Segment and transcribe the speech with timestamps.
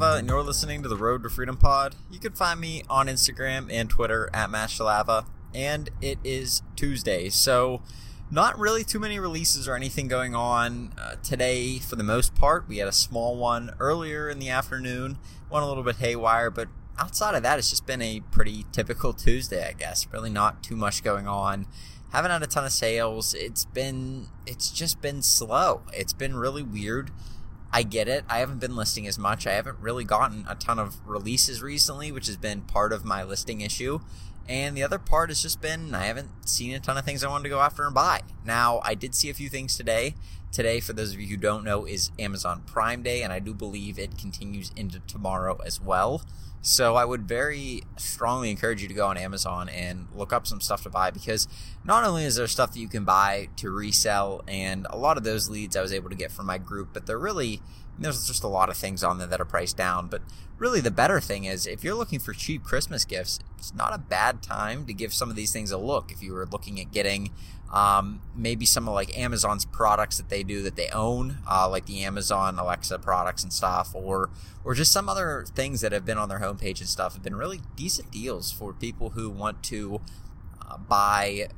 [0.00, 1.94] And you're listening to the Road to Freedom Pod.
[2.10, 7.28] You can find me on Instagram and Twitter at Matt Shalava, and it is Tuesday,
[7.28, 7.82] so
[8.30, 12.66] not really too many releases or anything going on uh, today for the most part.
[12.66, 15.18] We had a small one earlier in the afternoon,
[15.50, 19.12] went a little bit haywire, but outside of that, it's just been a pretty typical
[19.12, 20.06] Tuesday, I guess.
[20.10, 21.66] Really not too much going on.
[22.12, 23.34] Haven't had a ton of sales.
[23.34, 25.82] It's been, it's just been slow.
[25.92, 27.10] It's been really weird.
[27.72, 28.24] I get it.
[28.28, 29.46] I haven't been listing as much.
[29.46, 33.22] I haven't really gotten a ton of releases recently, which has been part of my
[33.22, 34.00] listing issue.
[34.48, 37.28] And the other part has just been I haven't seen a ton of things I
[37.28, 38.22] wanted to go after and buy.
[38.44, 40.14] Now, I did see a few things today.
[40.50, 43.54] Today, for those of you who don't know, is Amazon Prime Day, and I do
[43.54, 46.22] believe it continues into tomorrow as well.
[46.60, 50.60] So I would very strongly encourage you to go on Amazon and look up some
[50.60, 51.48] stuff to buy because
[51.84, 55.24] not only is there stuff that you can buy to resell, and a lot of
[55.24, 57.60] those leads I was able to get from my group, but they're really
[57.98, 60.08] there's just a lot of things on there that are priced down.
[60.08, 60.22] But
[60.58, 63.98] really, the better thing is if you're looking for cheap Christmas gifts, it's not a
[63.98, 66.10] bad time to give some of these things a look.
[66.10, 67.30] If you were looking at getting
[67.72, 71.86] um, maybe some of like Amazon's products that they do that they own, uh, like
[71.86, 74.30] the Amazon Alexa products and stuff, or
[74.64, 77.36] or just some other things that have been on their homepage and stuff have been
[77.36, 80.00] really decent deals for people who want to
[80.60, 81.48] uh, buy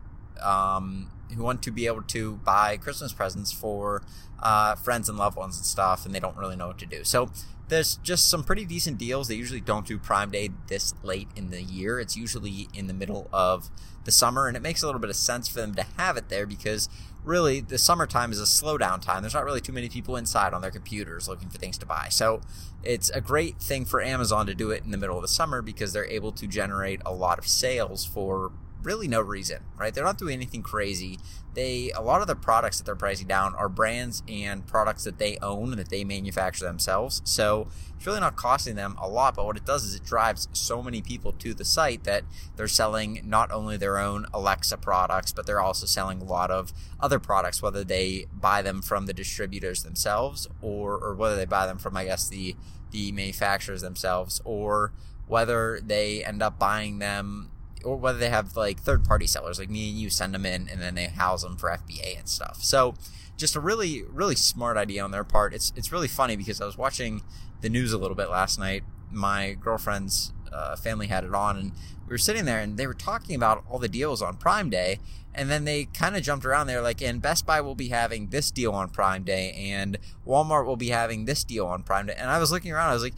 [0.43, 4.03] um, who want to be able to buy Christmas presents for
[4.43, 7.05] uh, friends and loved ones and stuff, and they don't really know what to do.
[7.05, 7.31] So
[7.69, 9.29] there's just some pretty decent deals.
[9.29, 11.99] They usually don't do Prime Day this late in the year.
[11.99, 13.71] It's usually in the middle of
[14.05, 16.29] the summer, and it makes a little bit of sense for them to have it
[16.29, 16.89] there because
[17.25, 19.23] really the summertime is a slowdown time.
[19.23, 22.09] There's not really too many people inside on their computers looking for things to buy.
[22.11, 22.43] So
[22.83, 25.63] it's a great thing for Amazon to do it in the middle of the summer
[25.63, 28.53] because they're able to generate a lot of sales for
[28.84, 29.92] really no reason, right?
[29.92, 31.18] They're not doing anything crazy.
[31.55, 35.18] They a lot of the products that they're pricing down are brands and products that
[35.18, 37.22] they own and that they manufacture themselves.
[37.24, 40.48] So it's really not costing them a lot, but what it does is it drives
[40.52, 42.24] so many people to the site that
[42.56, 46.72] they're selling not only their own Alexa products, but they're also selling a lot of
[47.01, 51.66] other products, whether they buy them from the distributors themselves or or whether they buy
[51.66, 52.56] them from I guess the
[52.90, 54.92] the manufacturers themselves or
[55.27, 57.51] whether they end up buying them
[57.84, 60.68] or whether they have like third party sellers like me and you send them in
[60.68, 62.62] and then they house them for FBA and stuff.
[62.62, 62.95] So
[63.36, 65.55] just a really really smart idea on their part.
[65.55, 67.22] It's it's really funny because I was watching
[67.61, 68.84] the news a little bit last night.
[69.11, 71.72] My girlfriend's uh, family had it on and
[72.06, 75.01] we were sitting there and they were talking about all the deals on Prime Day
[75.34, 78.28] and then they kind of jumped around there like and Best Buy will be having
[78.28, 82.14] this deal on Prime Day and Walmart will be having this deal on Prime Day
[82.16, 83.14] and I was looking around I was like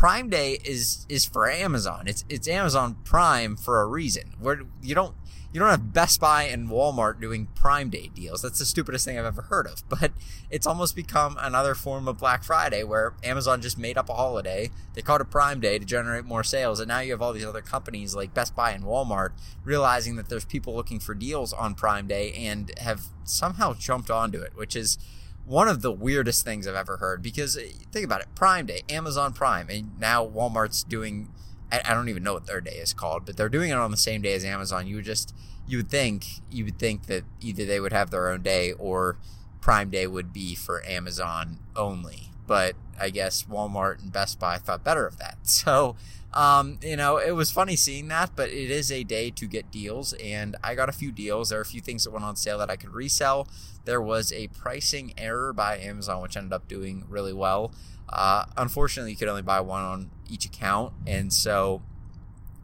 [0.00, 2.04] Prime Day is is for Amazon.
[2.06, 4.32] It's it's Amazon Prime for a reason.
[4.40, 5.14] Where you don't
[5.52, 8.40] you don't have Best Buy and Walmart doing Prime Day deals.
[8.40, 9.82] That's the stupidest thing I've ever heard of.
[9.90, 10.12] But
[10.48, 14.70] it's almost become another form of Black Friday where Amazon just made up a holiday.
[14.94, 16.80] They called it Prime Day to generate more sales.
[16.80, 19.32] And now you have all these other companies like Best Buy and Walmart
[19.64, 24.40] realizing that there's people looking for deals on Prime Day and have somehow jumped onto
[24.40, 24.96] it, which is
[25.44, 27.62] one of the weirdest things I've ever heard because uh,
[27.92, 31.30] think about it Prime Day, Amazon Prime, and now Walmart's doing,
[31.72, 33.96] I, don't even know what their day is called, but they're doing it on the
[33.96, 34.86] same day as Amazon.
[34.86, 35.34] You would just,
[35.66, 39.18] you would think, you would think that either they would have their own day or
[39.60, 42.29] Prime Day would be for Amazon only.
[42.50, 45.38] But I guess Walmart and Best Buy thought better of that.
[45.44, 45.94] So,
[46.34, 49.70] um, you know, it was funny seeing that, but it is a day to get
[49.70, 51.50] deals, and I got a few deals.
[51.50, 53.46] There are a few things that went on sale that I could resell.
[53.84, 57.72] There was a pricing error by Amazon, which ended up doing really well.
[58.08, 61.82] Uh, unfortunately, you could only buy one on each account, and so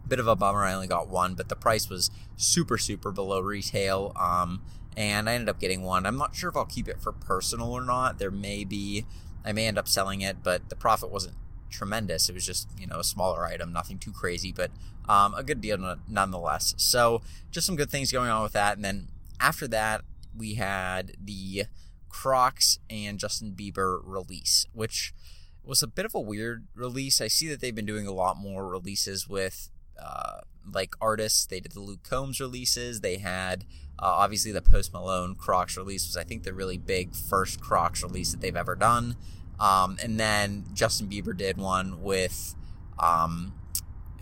[0.09, 0.65] bit of a bummer.
[0.65, 4.13] I only got one, but the price was super, super below retail.
[4.17, 4.63] Um,
[4.97, 6.07] and I ended up getting one.
[6.07, 8.19] I'm not sure if I'll keep it for personal or not.
[8.19, 9.05] There may be,
[9.47, 11.37] I may end up selling it, but the profit wasn't
[11.71, 12.29] tremendous.
[12.29, 14.71] It was just you know a smaller item, nothing too crazy, but
[15.09, 16.75] um, a good deal nonetheless.
[16.77, 18.77] So just some good things going on with that.
[18.77, 19.09] And then
[19.41, 20.03] after that,
[20.37, 21.65] we had the
[22.09, 25.15] Crocs and Justin Bieber release, which
[25.63, 27.21] was a bit of a weird release.
[27.21, 29.71] I see that they've been doing a lot more releases with
[30.01, 30.41] uh,
[30.73, 31.47] like artists.
[31.47, 33.01] They did the Luke Combs releases.
[33.01, 33.65] They had
[33.99, 38.03] uh, obviously the Post Malone Crocs release was I think the really big first Crocs
[38.03, 39.17] release that they've ever done.
[39.59, 42.55] Um, and then Justin Bieber did one with,
[42.99, 43.55] um,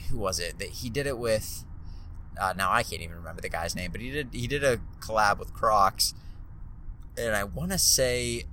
[0.08, 0.58] who was it?
[0.58, 1.64] That he did it with.
[2.40, 4.78] Uh, now I can't even remember the guy's name, but he did he did a
[5.00, 6.14] collab with Crocs,
[7.16, 8.44] and I want to say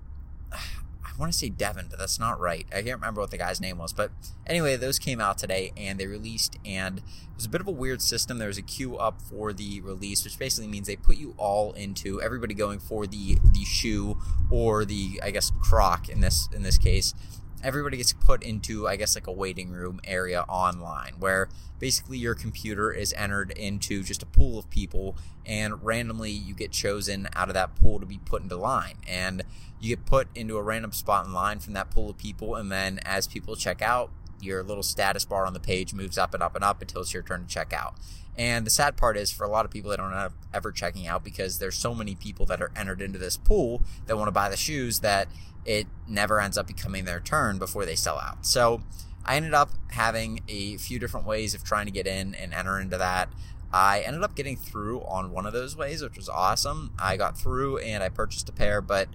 [1.22, 2.66] want to say Devin, but that's not right.
[2.72, 3.94] I can't remember what the guy's name was.
[3.94, 4.12] But
[4.46, 7.04] anyway, those came out today and they released, and it
[7.36, 8.40] was a bit of a weird system.
[8.40, 11.72] There was a queue up for the release, which basically means they put you all
[11.74, 14.18] into everybody going for the the shoe
[14.50, 17.14] or the I guess croc in this in this case.
[17.63, 21.50] Everybody gets put into, I guess, like a waiting room area online where
[21.80, 25.16] basically your computer is entered into just a pool of people
[25.46, 28.96] and randomly you get chosen out of that pool to be put into line.
[29.08, 29.44] And
[29.80, 32.56] you get put into a random spot in line from that pool of people.
[32.56, 34.12] And then as people check out,
[34.42, 37.14] your little status bar on the page moves up and up and up until it's
[37.14, 37.96] your turn to check out.
[38.38, 40.72] And the sad part is for a lot of people, they don't end up ever
[40.72, 44.28] checking out because there's so many people that are entered into this pool that want
[44.28, 45.28] to buy the shoes that
[45.66, 48.46] it never ends up becoming their turn before they sell out.
[48.46, 48.82] So
[49.26, 52.80] I ended up having a few different ways of trying to get in and enter
[52.80, 53.30] into that.
[53.74, 56.92] I ended up getting through on one of those ways, which was awesome.
[57.00, 59.08] I got through and I purchased a pair, but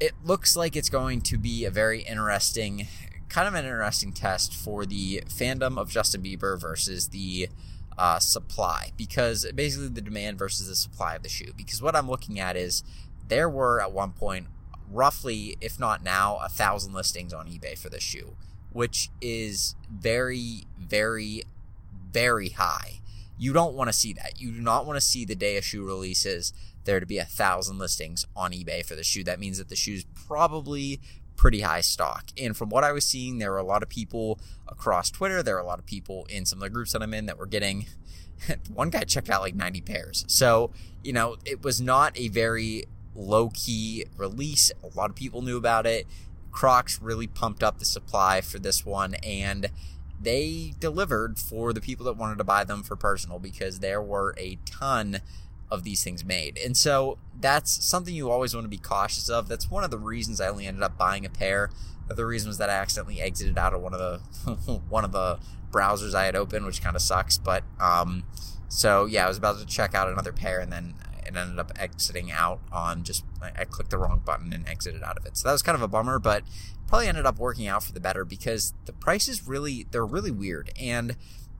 [0.00, 2.86] it looks like it's going to be a very interesting,
[3.34, 7.48] kind of an interesting test for the fandom of Justin Bieber versus the
[7.98, 11.52] uh, supply because basically the demand versus the supply of the shoe.
[11.56, 12.84] Because what I'm looking at is
[13.26, 14.46] there were at one point
[14.88, 18.36] roughly, if not now, a thousand listings on eBay for this shoe,
[18.70, 21.42] which is very, very,
[22.12, 23.00] very high.
[23.36, 24.40] You don't want to see that.
[24.40, 26.52] You do not want to see the day a shoe releases
[26.84, 29.24] there to be a thousand listings on eBay for the shoe.
[29.24, 31.00] That means that the shoe's probably
[31.36, 32.30] pretty high stock.
[32.38, 34.38] And from what I was seeing, there were a lot of people
[34.68, 35.42] across Twitter.
[35.42, 37.38] There were a lot of people in some of the groups that I'm in that
[37.38, 37.86] were getting.
[38.72, 40.24] One guy checked out like 90 pairs.
[40.28, 40.70] So,
[41.02, 42.84] you know, it was not a very
[43.14, 44.72] low key release.
[44.82, 46.06] A lot of people knew about it.
[46.50, 49.70] Crocs really pumped up the supply for this one and
[50.20, 54.34] they delivered for the people that wanted to buy them for personal because there were
[54.38, 55.20] a ton
[55.70, 56.58] of these things made.
[56.58, 59.48] And so that's something you always want to be cautious of.
[59.48, 61.70] That's one of the reasons I only ended up buying a pair.
[62.08, 65.38] The reason was that I accidentally exited out of one of the one of the
[65.70, 67.38] browsers I had open, which kind of sucks.
[67.38, 68.24] But um,
[68.68, 70.94] so yeah, I was about to check out another pair, and then
[71.26, 75.16] it ended up exiting out on just I clicked the wrong button and exited out
[75.16, 75.36] of it.
[75.36, 76.44] So that was kind of a bummer, but
[76.86, 80.70] probably ended up working out for the better because the prices really they're really weird,
[80.78, 81.16] and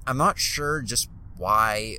[0.06, 1.96] I'm not sure just why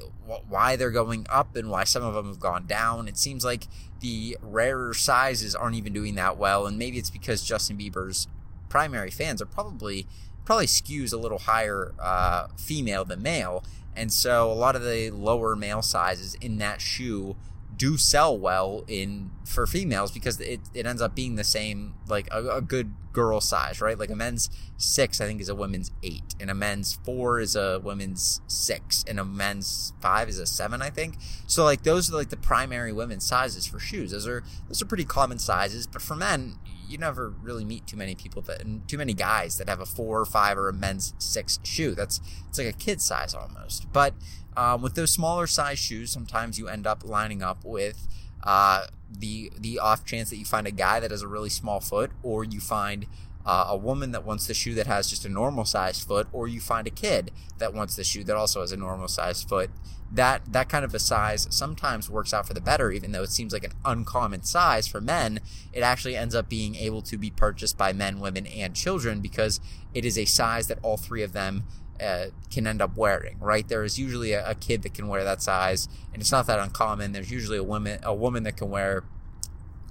[0.47, 3.07] why they're going up and why some of them have gone down.
[3.07, 3.67] It seems like
[3.99, 8.27] the rarer sizes aren't even doing that well, and maybe it's because Justin Bieber's
[8.69, 10.07] primary fans are probably
[10.45, 13.63] probably skews a little higher uh, female than male,
[13.95, 17.35] and so a lot of the lower male sizes in that shoe
[17.77, 22.27] do sell well in for females because it, it ends up being the same like
[22.31, 23.97] a, a, good girl size right?
[23.97, 27.55] Like a men's six i think is a women's eight and a men's four is
[27.55, 31.15] a women's six and a men's five is a seven i think.
[31.47, 34.11] So like those are like the primary women's sizes for shoes.
[34.11, 36.55] Those are those are pretty common sizes but for men
[36.87, 40.19] you never really meet too many people that too many guys that have a four
[40.19, 41.95] or five or a men's six shoe.
[41.95, 42.19] That's
[42.49, 43.91] it's like a kid size almost.
[43.91, 44.13] But
[44.57, 48.07] um, with those smaller size shoes, sometimes you end up lining up with
[48.45, 51.79] uh, the the off chance that you find a guy that has a really small
[51.79, 53.05] foot, or you find
[53.45, 56.47] uh, a woman that wants the shoe that has just a normal sized foot, or
[56.47, 59.69] you find a kid that wants the shoe that also has a normal sized foot.
[60.11, 63.31] That that kind of a size sometimes works out for the better, even though it
[63.31, 65.39] seems like an uncommon size for men.
[65.73, 69.59] It actually ends up being able to be purchased by men, women, and children because
[69.93, 71.63] it is a size that all three of them
[72.01, 73.67] uh, can end up wearing, right?
[73.67, 76.59] There is usually a, a, kid that can wear that size, and it's not that
[76.59, 77.11] uncommon.
[77.13, 79.03] There's usually a woman a woman that can wear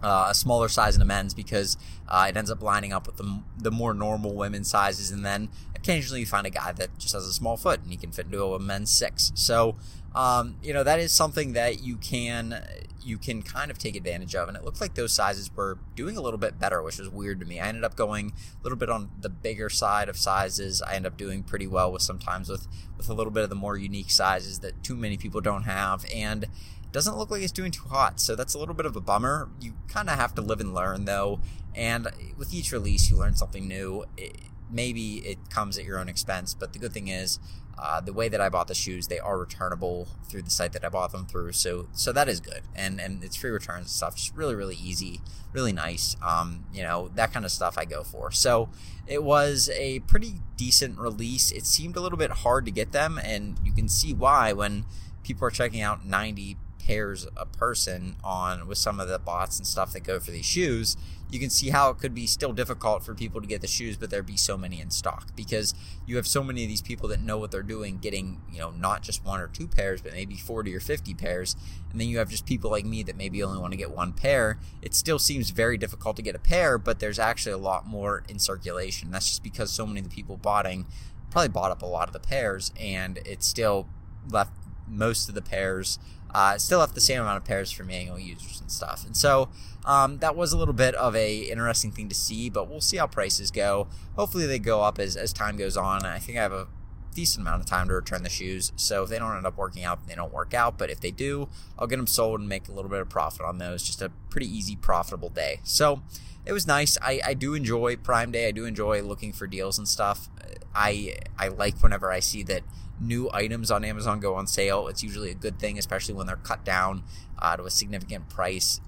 [0.03, 1.77] uh, a smaller size in the men's because
[2.09, 5.49] uh, it ends up lining up with the, the more normal women's sizes, and then
[5.75, 8.27] occasionally you find a guy that just has a small foot and he can fit
[8.27, 9.33] into a men's six.
[9.35, 9.77] So,
[10.15, 12.63] um, you know, that is something that you can
[13.05, 14.49] you can kind of take advantage of.
[14.49, 17.39] And it looked like those sizes were doing a little bit better, which was weird
[17.41, 17.61] to me.
[17.61, 20.81] I ended up going a little bit on the bigger side of sizes.
[20.81, 23.57] I end up doing pretty well with sometimes with, with a little bit of the
[23.57, 26.07] more unique sizes that too many people don't have.
[26.15, 26.47] And
[26.95, 29.51] doesn't look like it's doing too hot, so that's a little bit of a bummer.
[29.61, 31.41] You kind of have to live and learn, though,
[31.75, 32.09] and
[32.39, 34.05] with each release, you learn something new.
[34.17, 34.37] It,
[34.71, 37.41] maybe it comes at your own expense, but the good thing is,
[37.77, 40.85] uh, the way that I bought the shoes, they are returnable through the site that
[40.85, 41.51] I bought them through.
[41.53, 44.15] So so that is good, and and it's free returns and stuff.
[44.15, 45.21] Just really really easy,
[45.53, 46.15] really nice.
[46.25, 48.31] Um, you know that kind of stuff I go for.
[48.31, 48.69] So
[49.09, 51.51] it was a pretty decent release.
[51.51, 54.85] It seemed a little bit hard to get them, and you can see why when
[55.25, 59.67] people are checking out 90 pairs a person on with some of the bots and
[59.67, 60.97] stuff that go for these shoes,
[61.31, 63.97] you can see how it could be still difficult for people to get the shoes,
[63.97, 65.75] but there'd be so many in stock because
[66.07, 68.71] you have so many of these people that know what they're doing, getting you know
[68.71, 71.57] not just one or two pairs, but maybe forty or fifty pairs,
[71.91, 74.13] and then you have just people like me that maybe only want to get one
[74.13, 74.59] pair.
[74.83, 78.23] It still seems very difficult to get a pair, but there's actually a lot more
[78.29, 79.11] in circulation.
[79.11, 80.87] That's just because so many of the people botting
[81.31, 83.89] probably bought up a lot of the pairs, and it's still
[84.29, 84.53] left
[84.87, 85.99] most of the pairs
[86.35, 89.07] uh, still have the same amount of pairs for manual users and stuff.
[89.07, 89.49] And so
[89.85, 92.97] um, that was a little bit of a interesting thing to see, but we'll see
[92.97, 93.87] how prices go.
[94.17, 96.05] Hopefully they go up as, as time goes on.
[96.05, 96.67] I think I have a
[97.15, 98.73] decent amount of time to return the shoes.
[98.77, 100.77] So if they don't end up working out, they don't work out.
[100.77, 101.49] But if they do,
[101.79, 103.85] I'll get them sold and make a little bit of profit on those.
[103.85, 105.61] Just a pretty easy, profitable day.
[105.63, 106.03] So
[106.45, 106.99] it was nice.
[107.01, 108.49] I, I do enjoy Prime Day.
[108.49, 110.29] I do enjoy looking for deals and stuff.
[110.75, 112.63] I I like whenever I see that
[113.01, 114.89] new items on Amazon go on sale.
[114.89, 117.03] It's usually a good thing, especially when they're cut down
[117.39, 118.81] uh, to a significant price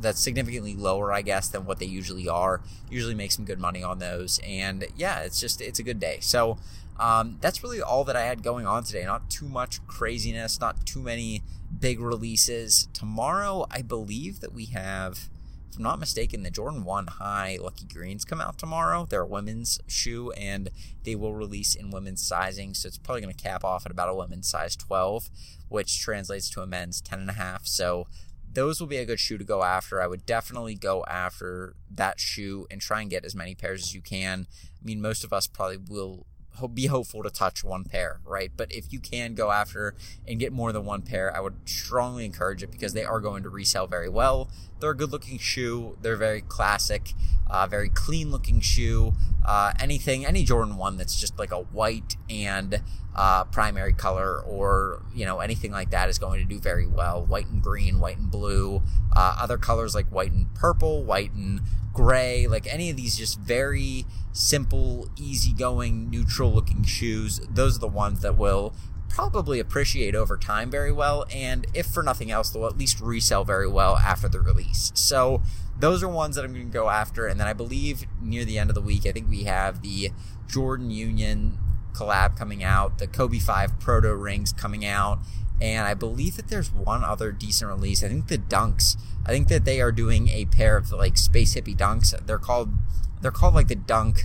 [0.00, 2.60] that's significantly lower, I guess, than what they usually are.
[2.90, 6.18] Usually make some good money on those, and yeah, it's just it's a good day.
[6.20, 6.58] So
[6.98, 9.04] um, that's really all that I had going on today.
[9.04, 11.42] Not too much craziness, not too many
[11.78, 12.88] big releases.
[12.92, 15.28] Tomorrow, I believe that we have,
[15.72, 19.06] if I'm not mistaken, the Jordan 1 High Lucky Greens come out tomorrow.
[19.08, 20.68] They're a women's shoe and
[21.04, 22.74] they will release in women's sizing.
[22.74, 25.30] So it's probably going to cap off at about a women's size 12,
[25.70, 27.66] which translates to a men's 10.5.
[27.66, 28.06] So
[28.52, 30.02] those will be a good shoe to go after.
[30.02, 33.94] I would definitely go after that shoe and try and get as many pairs as
[33.94, 34.46] you can.
[34.78, 36.26] I mean, most of us probably will
[36.74, 38.50] be hopeful to touch one pair, right?
[38.54, 39.94] But if you can go after
[40.26, 43.42] and get more than one pair, I would strongly encourage it because they are going
[43.42, 44.50] to resell very well.
[44.82, 45.96] They're a good looking shoe.
[46.02, 47.14] They're very classic,
[47.48, 49.14] uh, very clean looking shoe.
[49.46, 52.82] Uh, anything, any Jordan 1 that's just like a white and
[53.14, 57.24] uh, primary color or, you know, anything like that is going to do very well.
[57.24, 58.82] White and green, white and blue.
[59.14, 61.60] Uh, other colors like white and purple, white and
[61.92, 67.40] gray, like any of these just very simple, easygoing, neutral looking shoes.
[67.48, 68.74] Those are the ones that will
[69.12, 73.44] probably appreciate over time very well, and if for nothing else, they'll at least resell
[73.44, 74.90] very well after the release.
[74.94, 75.42] So
[75.78, 78.58] those are ones that I'm going to go after, and then I believe near the
[78.58, 80.10] end of the week, I think we have the
[80.48, 81.58] Jordan Union
[81.92, 85.18] collab coming out, the Kobe 5 Protro rings coming out,
[85.60, 88.02] and I believe that there's one other decent release.
[88.02, 88.96] I think the Dunks.
[89.24, 92.14] I think that they are doing a pair of like space hippie Dunks.
[92.26, 92.72] They're called
[93.20, 94.24] they're called like the Dunk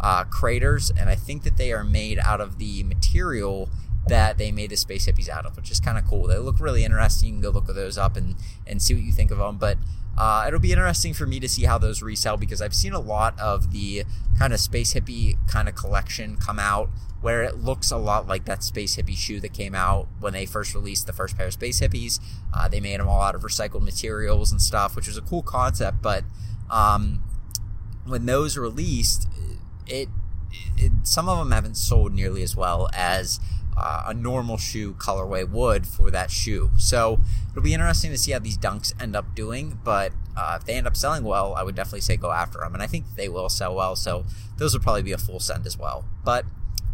[0.00, 3.70] uh, craters, and I think that they are made out of the material
[4.08, 6.26] that they made the space hippies out of, which is kind of cool.
[6.26, 7.28] They look really interesting.
[7.28, 8.36] You can go look at those up and
[8.66, 9.58] and see what you think of them.
[9.58, 9.78] But
[10.18, 13.00] uh, it'll be interesting for me to see how those resell because I've seen a
[13.00, 14.04] lot of the
[14.38, 16.88] kind of space hippie kind of collection come out
[17.20, 20.46] where it looks a lot like that space hippie shoe that came out when they
[20.46, 22.20] first released the first pair of space hippies.
[22.54, 25.42] Uh, they made them all out of recycled materials and stuff, which was a cool
[25.42, 26.00] concept.
[26.00, 26.24] But
[26.70, 27.22] um,
[28.06, 29.28] when those released,
[29.86, 30.08] it,
[30.76, 33.40] it, some of them haven't sold nearly as well as
[33.76, 36.70] uh, a normal shoe colorway would for that shoe.
[36.78, 39.78] So it'll be interesting to see how these dunks end up doing.
[39.84, 42.74] But uh, if they end up selling well, I would definitely say go after them,
[42.74, 43.96] and I think they will sell well.
[43.96, 44.24] So
[44.56, 46.04] those will probably be a full send as well.
[46.24, 46.44] But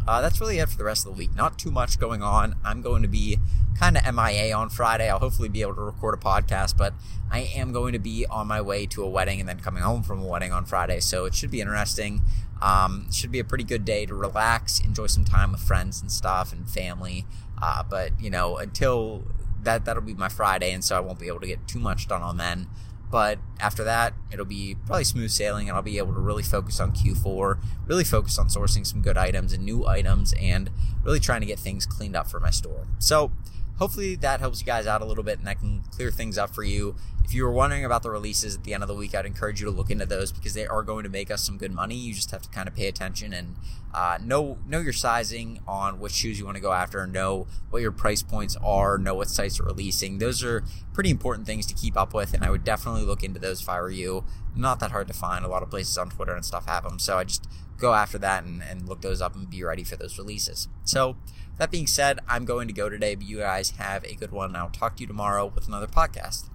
[0.07, 1.35] uh, that's really it for the rest of the week.
[1.35, 2.55] Not too much going on.
[2.63, 3.39] I'm going to be
[3.79, 5.09] kind of MIA on Friday.
[5.09, 6.93] I'll hopefully be able to record a podcast, but
[7.31, 10.03] I am going to be on my way to a wedding and then coming home
[10.03, 10.99] from a wedding on Friday.
[10.99, 12.21] So it should be interesting.
[12.61, 16.11] Um, should be a pretty good day to relax, enjoy some time with friends and
[16.11, 17.25] stuff and family.
[17.61, 19.23] Uh, but you know, until
[19.63, 22.07] that, that'll be my Friday, and so I won't be able to get too much
[22.07, 22.67] done on then.
[23.13, 26.79] But after that, it'll be probably smooth sailing, and I'll be able to really focus
[26.79, 30.71] on Q4, really focus on sourcing some good items and new items, and
[31.03, 32.87] really trying to get things cleaned up for my store.
[32.97, 33.31] So,
[33.77, 36.53] hopefully, that helps you guys out a little bit, and I can clear things up
[36.53, 39.15] for you if you were wondering about the releases at the end of the week,
[39.15, 41.57] I'd encourage you to look into those because they are going to make us some
[41.57, 41.95] good money.
[41.95, 43.55] You just have to kind of pay attention and
[43.93, 47.81] uh, know know your sizing on which shoes you want to go after, know what
[47.81, 50.17] your price points are, know what sites are releasing.
[50.17, 50.63] Those are
[50.93, 53.69] pretty important things to keep up with, and I would definitely look into those if
[53.69, 54.25] I were you.
[54.55, 55.45] Not that hard to find.
[55.45, 57.47] A lot of places on Twitter and stuff have them, so I just
[57.83, 60.67] go after that and, and look those up and be ready for those releases.
[60.83, 61.17] So,
[61.57, 64.55] that being said, I'm going to go today, but you guys have a good one,
[64.55, 66.49] I'll talk to you tomorrow with another podcast.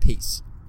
[0.00, 0.42] Peace.